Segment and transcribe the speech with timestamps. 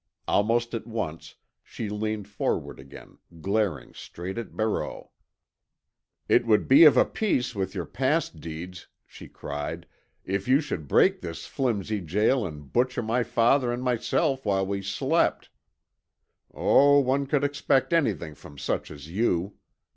[0.27, 5.11] Almost at once she leaned forward again, glaring straight at Barreau.
[6.27, 9.85] "It would be of a piece with your past deeds," she cried,
[10.25, 14.81] "if you should break this flimsy jail and butcher my father and myself while we
[14.81, 15.51] slept.
[16.51, 19.53] Oh, one could expect anything from such as you!"